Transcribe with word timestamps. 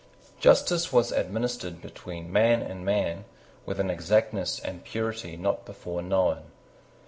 Justice 0.39 0.91
was 0.91 1.11
administered 1.11 1.79
between 1.79 2.33
man 2.33 2.63
and 2.63 2.83
man 2.83 3.25
with 3.67 3.79
an 3.79 3.91
exactness 3.91 4.59
and 4.59 4.83
purity 4.83 5.37
not 5.37 5.63
before 5.63 6.01
known. 6.01 6.45